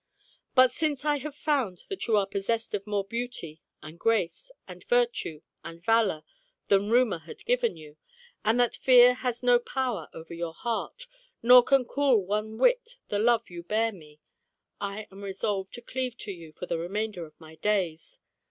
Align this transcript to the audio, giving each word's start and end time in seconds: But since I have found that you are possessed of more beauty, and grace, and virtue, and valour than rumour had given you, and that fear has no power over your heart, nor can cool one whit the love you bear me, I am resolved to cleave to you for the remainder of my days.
But 0.55 0.71
since 0.71 1.05
I 1.05 1.19
have 1.19 1.35
found 1.35 1.83
that 1.89 2.07
you 2.07 2.17
are 2.17 2.25
possessed 2.25 2.73
of 2.73 2.87
more 2.87 3.05
beauty, 3.05 3.61
and 3.83 3.99
grace, 3.99 4.49
and 4.67 4.83
virtue, 4.83 5.43
and 5.63 5.79
valour 5.83 6.23
than 6.69 6.89
rumour 6.89 7.19
had 7.19 7.45
given 7.45 7.77
you, 7.77 7.97
and 8.43 8.59
that 8.59 8.73
fear 8.73 9.13
has 9.13 9.43
no 9.43 9.59
power 9.59 10.09
over 10.11 10.33
your 10.33 10.55
heart, 10.55 11.05
nor 11.43 11.61
can 11.61 11.85
cool 11.85 12.25
one 12.25 12.57
whit 12.57 12.97
the 13.09 13.19
love 13.19 13.51
you 13.51 13.61
bear 13.61 13.91
me, 13.91 14.19
I 14.79 15.05
am 15.11 15.23
resolved 15.23 15.71
to 15.75 15.81
cleave 15.83 16.17
to 16.17 16.31
you 16.31 16.51
for 16.51 16.65
the 16.65 16.79
remainder 16.79 17.27
of 17.27 17.39
my 17.39 17.53
days. 17.53 18.19